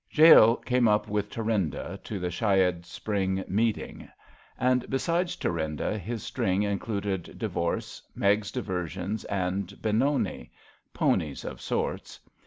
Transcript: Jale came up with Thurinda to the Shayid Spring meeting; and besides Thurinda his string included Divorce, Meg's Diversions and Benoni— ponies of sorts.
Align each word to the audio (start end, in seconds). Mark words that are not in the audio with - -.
Jale 0.09 0.55
came 0.55 0.87
up 0.87 1.07
with 1.07 1.29
Thurinda 1.29 1.99
to 2.05 2.17
the 2.19 2.31
Shayid 2.31 2.87
Spring 2.87 3.43
meeting; 3.47 4.09
and 4.59 4.89
besides 4.89 5.35
Thurinda 5.37 5.99
his 5.99 6.23
string 6.23 6.63
included 6.63 7.37
Divorce, 7.37 8.01
Meg's 8.15 8.51
Diversions 8.51 9.25
and 9.25 9.79
Benoni— 9.79 10.51
ponies 10.99 11.45
of 11.45 11.61
sorts. 11.61 12.19